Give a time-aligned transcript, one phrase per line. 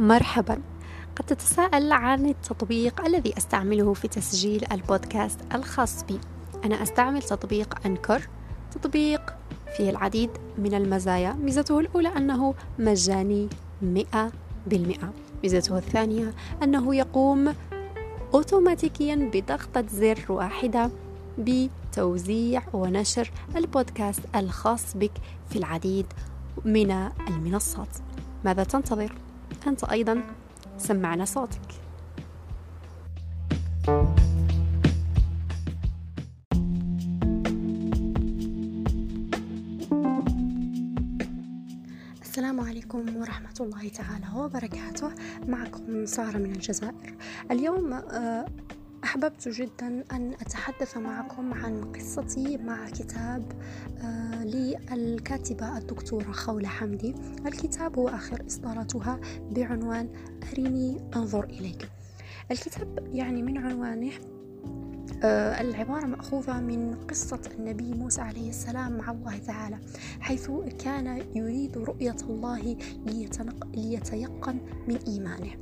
[0.00, 0.60] مرحبا.
[1.16, 6.20] قد تتساءل عن التطبيق الذي أستعمله في تسجيل البودكاست الخاص بي.
[6.64, 8.28] أنا أستعمل تطبيق أنكر.
[8.70, 9.34] تطبيق
[9.76, 11.32] فيه العديد من المزايا.
[11.32, 13.48] ميزته الأولى أنه مجاني
[13.82, 14.32] مئة
[14.66, 15.12] بالمئة.
[15.42, 17.54] ميزته الثانية أنه يقوم
[18.34, 20.90] أوتوماتيكيا بضغطة زر واحدة
[21.38, 25.12] بتوزيع ونشر البودكاست الخاص بك
[25.50, 26.06] في العديد
[26.64, 26.90] من
[27.28, 27.96] المنصات.
[28.44, 29.12] ماذا تنتظر؟
[29.66, 30.22] أنت أيضا
[30.78, 31.60] سمعنا صوتك.
[42.22, 45.10] السلام عليكم ورحمة الله تعالى وبركاته.
[45.48, 47.14] معكم سارة من الجزائر.
[47.50, 48.46] اليوم آه،
[49.10, 53.52] أحببت جدا أن أتحدث معكم عن قصتي مع كتاب
[53.98, 57.14] آه، للكاتبة الدكتورة خولة حمدي.
[57.46, 60.08] الكتاب هو آخر إصداراتها بعنوان
[60.52, 61.88] أرني أنظر إليك.
[62.50, 64.12] الكتاب يعني من عنوانه
[65.22, 69.78] آه، العبارة مأخوذة من قصة النبي موسى عليه السلام مع الله تعالى
[70.20, 70.50] حيث
[70.84, 72.76] كان يريد رؤية الله
[73.74, 75.52] ليتيقن من إيمانه.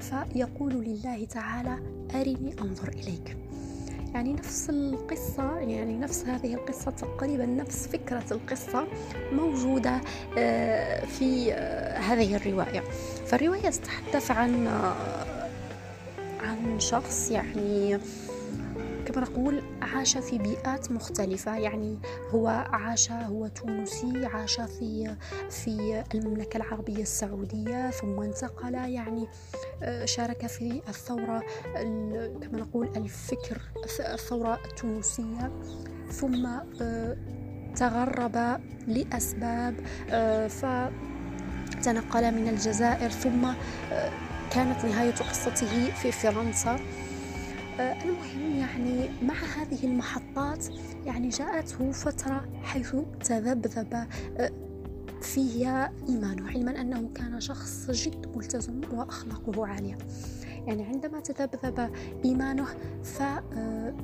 [0.00, 1.78] فيقول لله تعالى
[2.14, 3.36] أرني أنظر إليك.
[4.14, 8.86] يعني نفس القصة يعني نفس هذه القصة تقريبا نفس فكرة القصة
[9.32, 10.00] موجودة
[10.38, 12.80] آه، في آه، هذه الرواية.
[13.26, 14.66] فالرواية تتحدث عن
[16.40, 17.98] عن شخص يعني
[19.18, 21.98] كما نقول عاش في بيئات مختلفة يعني
[22.30, 25.16] هو عاش هو تونسي عاش في
[25.50, 29.28] في المملكة العربية السعودية ثم انتقل يعني
[29.82, 31.42] آه، شارك في الثورة
[31.74, 33.60] كما نقول الفكر
[34.00, 35.52] الثورة التونسية
[36.10, 36.46] ثم
[36.80, 37.16] آه،
[37.76, 39.74] تغرب لأسباب
[40.10, 43.48] آه، فتنقل من الجزائر ثم
[44.50, 46.78] كانت نهاية قصته في فرنسا.
[47.80, 50.66] المهم يعني مع هذه المحطات
[51.06, 53.94] يعني جاءته فترة حيث تذبذب
[54.36, 54.50] آه،
[55.22, 59.98] فيها إيمانه علما أنه كان شخص جد ملتزم وأخلاقه عالية.
[60.66, 61.90] يعني عندما تذبذب
[62.24, 62.66] إيمانه
[63.02, 63.94] ف آه،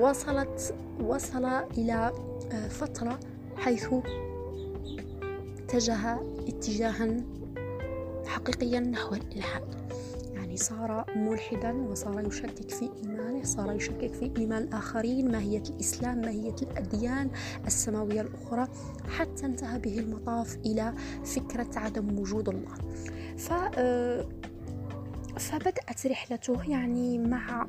[0.00, 1.44] وصلت وصل
[1.78, 2.12] إلى
[2.52, 3.18] آه، فترة
[3.56, 3.88] حيث
[5.64, 7.16] اتجه اتجاها
[8.26, 9.87] حقيقيا نحو الإلحاد.
[10.58, 17.30] صار ملحدا وصار يشكك في إيمانه صار يشكك في إيمان الآخرين ماهية الإسلام ماهية الأديان
[17.66, 18.68] السماوية الأخرى
[19.08, 22.74] حتى انتهى به المطاف إلى فكرة عدم وجود الله.
[23.36, 24.26] ف آه،
[25.38, 27.68] فبدأت رحلته يعني مع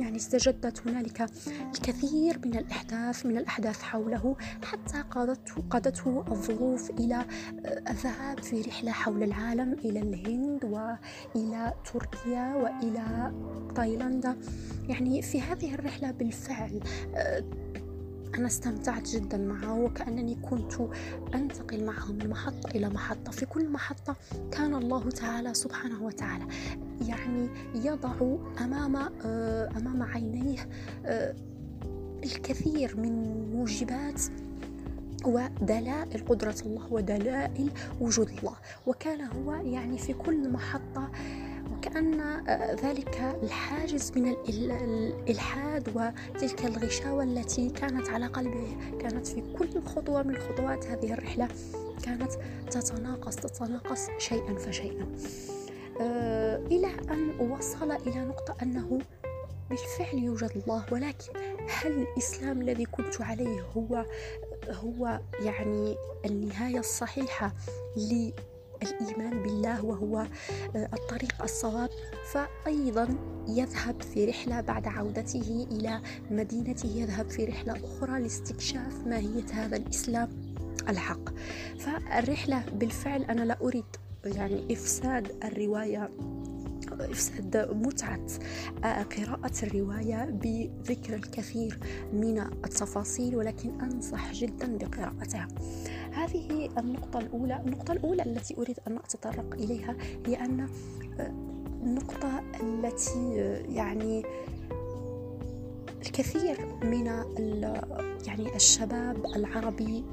[0.00, 1.30] يعني استجدت هنالك
[1.74, 8.92] الكثير من الأحداث من الأحداث حوله حتى قادته قادته الظروف إلى آه، الذهاب في رحلة
[8.92, 13.32] حول العالم إلى الهند وإلى تركيا وإلى
[13.74, 14.36] تايلاندا.
[14.88, 16.80] يعني في هذه الرحلة بالفعل
[17.14, 17.44] آه،
[18.34, 20.72] أنا استمتعت جدا معه وكأنني كنت
[21.34, 23.32] أنتقل معه من محطة إلى محطة.
[23.32, 24.16] في كل محطة
[24.52, 26.46] كان الله تعالى سبحانه وتعالى
[27.08, 28.96] يعني يضع أمام
[29.76, 30.68] أمام عينيه
[31.06, 31.34] آه،
[32.24, 34.22] الكثير من موجبات
[35.24, 38.56] ودلائل قدرة الله ودلائل وجود الله.
[38.86, 41.10] وكان هو يعني في كل محطة
[41.72, 48.76] وكأن آه، ذلك الحاجز من الإلحاد وتلك الغشاوة التي كانت على قلبه.
[49.00, 51.48] كانت في كل خطوة من خطوات هذه الرحلة
[52.02, 52.32] كانت
[52.70, 55.06] تتناقص تتناقص شيئا فشيئا.
[56.00, 58.98] آه، إلى أن وصل إلى نقطة أنه
[59.70, 61.32] بالفعل يوجد الله ولكن
[61.68, 64.04] هل الإسلام الذي كنت عليه هو
[64.70, 67.54] هو يعني النهاية الصحيحة
[68.82, 70.18] الإيمان بالله وهو
[70.76, 71.90] آه، الطريق الصواب؟
[72.32, 73.08] فأيضا
[73.48, 76.00] يذهب في رحلة بعد عودته إلى
[76.30, 80.54] مدينته يذهب في رحلة أخرى لاستكشاف ماهية هذا الإسلام
[80.88, 81.28] الحق.
[81.78, 83.84] فالرحلة بالفعل أنا لا أريد
[84.24, 86.10] يعني إفساد الرواية
[87.00, 88.26] إفساد متعة
[88.84, 91.78] آه، قراءة الرواية بذكر الكثير
[92.12, 95.48] من التفاصيل ولكن أنصح جدا بقراءتها.
[96.12, 97.62] هذه النقطة الأولى.
[97.66, 100.68] النقطة الأولى التي أريد أن أتطرق إليها هي أن
[101.20, 101.32] آه،
[101.82, 104.22] النقطة التي آه، يعني
[106.06, 107.06] الكثير من
[108.26, 110.04] يعني الشباب العربي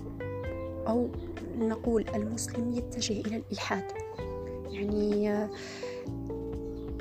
[0.88, 1.10] أو
[1.57, 3.84] نقول المسلم يتجه إلى الإلحاد.
[4.69, 5.48] يعني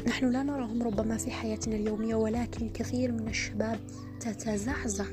[0.07, 3.81] نحن لا نراهم ربما في حياتنا اليومية ولكن الكثير من الشباب
[4.21, 5.05] تتزعزع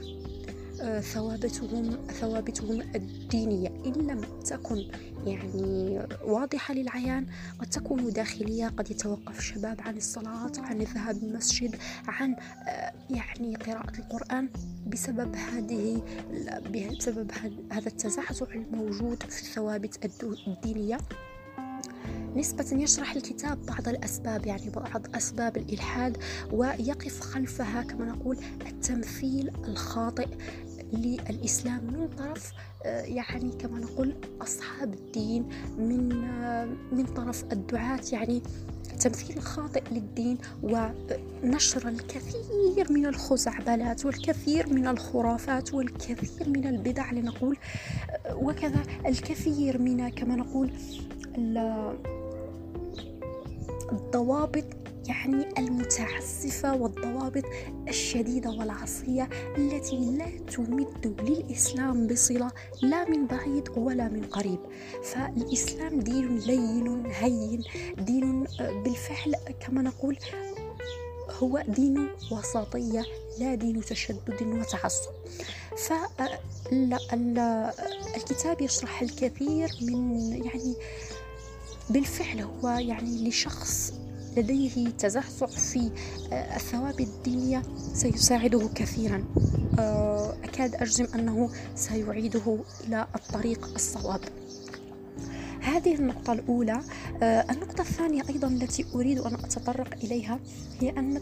[0.81, 3.67] آه، ثوابتهم ثوابتهم الدينية.
[3.67, 4.85] إن لم تكن
[5.25, 7.25] يعني واضحة للعيان
[7.59, 11.75] قد تكون داخلية قد يتوقف الشباب عن الصلاة عن الذهاب المسجد
[12.07, 12.35] عن
[12.67, 14.49] آه، يعني قراءة القرآن.
[14.87, 16.01] بسبب هذه
[16.73, 17.31] بسبب
[17.71, 20.97] هذا التزعزع الموجود في الثوابت الدينية.
[22.35, 26.17] نسبة يشرح الكتاب بعض الأسباب يعني بعض أسباب الإلحاد
[26.51, 28.37] ويقف خلفها كما نقول
[28.67, 30.27] التمثيل الخاطئ
[30.93, 32.51] للإسلام من طرف
[32.85, 38.41] آه، يعني كما نقول أصحاب الدين من آه، من طرف الدعاة يعني
[38.99, 47.57] تمثيل خاطئ للدين ونشر الكثير من الخزعبلات والكثير من الخرافات والكثير من البدع لنقول
[48.25, 50.71] آه، وكذا الكثير من كما نقول
[53.91, 54.65] الضوابط
[55.07, 57.43] يعني المتعسفة والضوابط
[57.87, 62.51] الشديدة والعصية التي لا تمد للإسلام بصلة
[62.81, 64.59] لا من بعيد ولا من قريب.
[65.03, 67.63] فالإسلام دين لين هين
[67.97, 70.17] دين بالفعل كما نقول
[71.43, 73.05] هو دين وسطية
[73.39, 75.11] لا دين تشدد وتعصب.
[78.13, 80.75] فالكتاب يشرح الكثير من يعني
[81.89, 83.93] بالفعل هو يعني لشخص
[84.37, 85.91] لديه تزعزع في
[86.31, 87.61] آه، الثوابت الدينية
[87.93, 89.25] سيساعده كثيرا.
[89.79, 92.57] آه، أكاد أجزم أنه سيعيده
[92.87, 94.21] إلى الطريق الصواب.
[95.61, 96.79] هذه النقطة الأولى.
[97.23, 100.39] آه، النقطة الثانية أيضا التي أريد أن أتطرق إليها
[100.79, 101.21] هي أن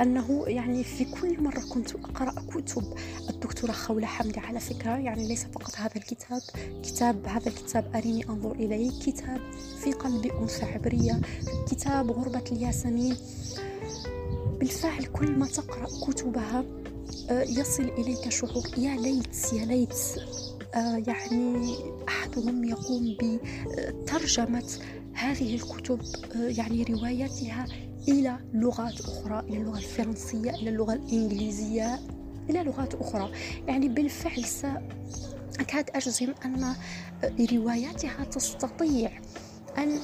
[0.00, 2.84] أنه يعني في كل مرة كنت أقرأ كتب
[3.30, 6.40] الدكتورة خولة حمدي على فكرة يعني ليس فقط هذا الكتاب
[6.82, 9.40] كتاب هذا الكتاب أريني أنظر إليه كتاب
[9.84, 11.20] في قلب أنثى عبرية
[11.70, 13.16] كتاب غربة الياسمين.
[14.58, 16.64] بالفعل كل ما تقرأ كتبها
[17.30, 19.94] آه، يصل إليك شعور يا ليت يا ليت
[20.74, 21.76] آه، يعني
[22.08, 24.70] أحدهم يقوم بترجمة
[25.12, 26.00] هذه الكتب
[26.36, 27.66] آه، يعني رواياتها
[28.08, 31.98] إلى لغات أخرى إلى اللغة الفرنسية إلى اللغة الإنجليزية
[32.50, 33.30] إلى لغات أخرى.
[33.66, 34.44] يعني بالفعل
[35.60, 36.74] أكاد أجزم أن
[37.52, 39.10] رواياتها تستطيع
[39.78, 39.98] أن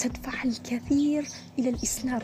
[0.00, 1.28] تدفع الكثير
[1.58, 2.20] إلى الإسلام.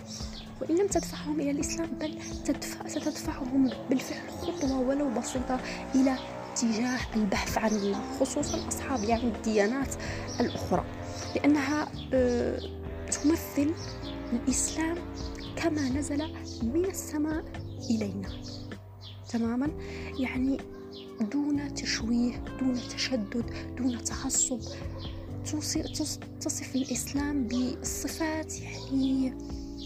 [0.61, 5.61] وإن لم تدفعهم إلى الإسلام بل تدفع ستدفعهم بالفعل خطوة ولو بسيطة
[5.95, 6.17] إلى
[6.53, 9.95] اتجاه البحث عن الله خصوصا أصحاب يعني الديانات
[10.41, 10.85] الأخرى.
[11.37, 12.59] لأنها آه،
[13.13, 13.75] تمثل
[14.35, 14.97] الإسلام
[15.57, 16.19] كما نزل
[16.63, 17.45] من السماء
[17.91, 18.29] إلينا.
[19.29, 19.71] تماما؟
[20.19, 20.59] يعني
[21.33, 23.45] دون تشويه دون تشدد
[23.79, 24.61] دون تعصب.
[26.41, 29.35] تصف الإسلام بالصفات يعني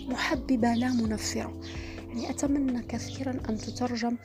[0.09, 1.61] محببة لا منفرة.
[2.09, 4.17] يعني أتمنى كثيرا أن تترجم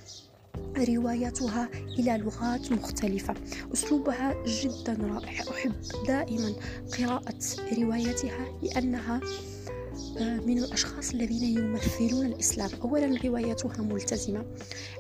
[0.78, 3.34] رواياتها إلى لغات مختلفة.
[3.74, 5.44] أسلوبها جدا رائع.
[5.52, 5.74] أحب
[6.08, 6.54] دائما
[6.98, 7.40] قراءة
[7.78, 9.20] رواياتها لأنها
[10.22, 12.70] من الأشخاص الذين يمثلون الإسلام.
[12.82, 14.46] أولا رواياتها ملتزمة.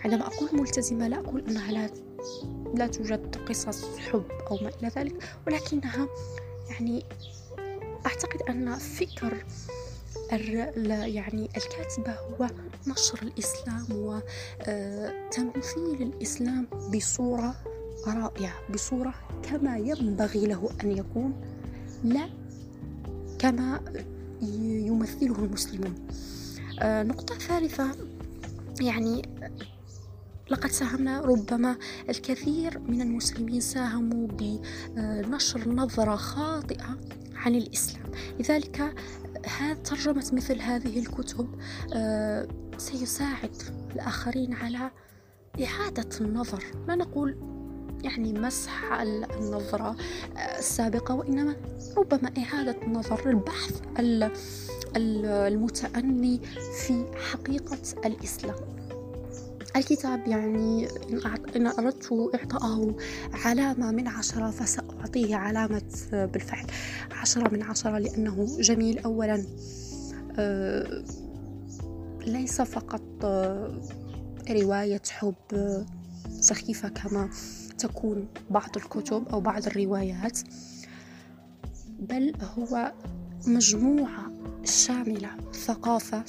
[0.05, 1.89] عندما أقول ملتزمة لا أقول أنها لا
[2.75, 6.07] لا توجد قصص حب أو ما إلى ذلك ولكنها
[6.69, 7.05] يعني
[8.05, 9.45] أعتقد أن فكر
[10.89, 12.49] يعني الكاتبة هو
[12.87, 13.85] نشر الإسلام
[14.61, 17.55] وتمثيل الإسلام بصورة
[18.07, 19.13] رائعة بصورة
[19.43, 21.33] كما ينبغي له أن يكون
[22.03, 22.29] لا
[23.39, 23.81] كما
[24.87, 25.95] يمثله المسلمون.
[26.81, 27.91] آه، نقطة ثالثة
[28.81, 29.21] يعني
[30.49, 31.77] لقد ساهمنا ربما
[32.09, 36.97] الكثير من المسلمين ساهموا بنشر نظرة خاطئة
[37.35, 38.11] عن الإسلام.
[38.39, 38.95] لذلك
[39.83, 41.47] ترجمة مثل هذه الكتب
[41.93, 42.47] آه،
[42.77, 43.55] سيساعد
[43.95, 44.91] الآخرين على
[45.63, 46.63] إعادة النظر.
[46.87, 47.52] لا نقول
[48.03, 48.93] يعني مسح
[49.39, 49.95] النظرة
[50.37, 51.55] آه، السابقة وإنما
[51.97, 53.81] ربما إعادة النظر البحث
[54.95, 56.41] المتأني
[56.85, 58.55] في حقيقة الإسلام.
[59.75, 60.87] الكتاب يعني
[61.55, 62.95] إن أردت إعطائه
[63.33, 66.67] علامة من عشرة فسأعطيه علامة بالفعل
[67.11, 69.45] عشرة من عشرة لأنه جميل أولا.
[70.39, 71.03] آه،
[72.25, 73.81] ليس فقط آه،
[74.49, 75.35] رواية حب
[76.39, 77.29] سخيفة كما
[77.83, 80.39] تكون بعض الكتب أو بعض الروايات
[81.99, 82.91] بل هو
[83.47, 84.31] مجموعة
[84.63, 86.23] شاملة ثقافة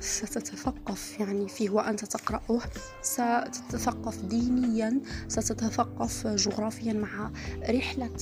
[0.00, 2.60] ستتثقف يعني فيه وأنت تقرأه.
[3.02, 7.30] ستتثقف دينيا ستتثقف جغرافيا مع
[7.70, 8.16] رحلة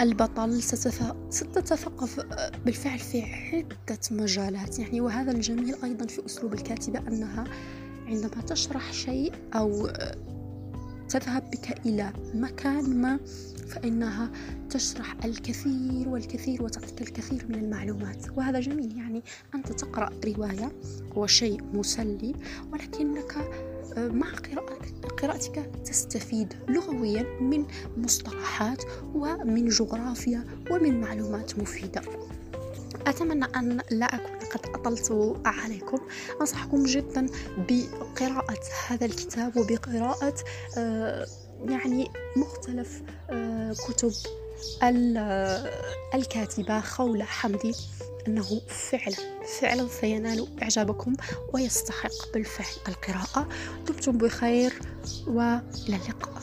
[0.00, 0.62] البطل.
[1.30, 2.20] ستتثقف
[2.64, 4.78] بالفعل في عدة مجالات.
[4.78, 7.44] يعني وهذا الجميل أيضا في أسلوب الكاتبة أنها
[8.06, 9.88] عندما تشرح شيء أو
[11.08, 13.18] تذهب بك إلى مكان ما
[13.68, 14.30] فإنها
[14.70, 18.26] تشرح الكثير والكثير وتعطيك الكثير من المعلومات.
[18.36, 19.22] وهذا جميل يعني
[19.54, 20.72] أنت تقرأ رواية
[21.12, 22.34] هو شيء مسلي
[22.72, 23.36] ولكنك
[23.96, 24.26] مع
[25.22, 28.82] قراءتك تستفيد لغويا من مصطلحات
[29.14, 32.02] ومن جغرافيا ومن معلومات مفيدة.
[33.06, 35.98] أتمنى أن لا أكون قد أطلت عليكم.
[36.40, 37.26] أنصحكم جدا
[37.58, 40.34] بقراءة هذا الكتاب وبقراءة
[40.78, 41.26] آه،
[41.64, 44.12] يعني مختلف آه، كتب
[46.14, 47.74] الكاتبة خولة حمدي
[48.28, 49.16] أنه فعلا
[49.60, 51.14] فعلا سينال إعجابكم
[51.52, 53.48] ويستحق بالفعل القراءة.
[53.86, 54.72] دمتم بخير
[55.26, 56.42] وإلى اللقاء.